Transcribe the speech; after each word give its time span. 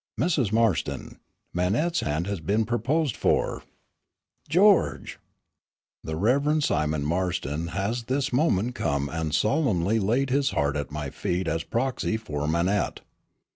"Mrs. 0.19 0.51
Marston, 0.51 1.19
Manette's 1.53 1.99
hand 1.99 2.25
has 2.25 2.39
been 2.39 2.65
proposed 2.65 3.15
for." 3.15 3.61
"George!" 4.49 5.19
"The 6.03 6.15
Rev. 6.15 6.63
Simon 6.63 7.05
Marston 7.05 7.67
has 7.67 8.05
this 8.05 8.33
moment 8.33 8.73
come 8.73 9.09
and 9.09 9.31
solemnly 9.31 9.99
laid 9.99 10.31
his 10.31 10.49
heart 10.57 10.75
at 10.75 10.89
my 10.89 11.11
feet 11.11 11.47
as 11.47 11.61
proxy 11.63 12.17
for 12.17 12.47
Manette." 12.47 13.01